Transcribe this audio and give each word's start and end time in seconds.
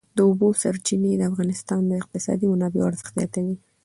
د 0.15 0.19
اوبو 0.27 0.47
سرچینې 0.61 1.11
د 1.17 1.21
افغانستان 1.31 1.81
د 1.87 1.91
اقتصادي 2.01 2.45
منابعو 2.51 2.89
ارزښت 2.89 3.13
زیاتوي. 3.19 3.55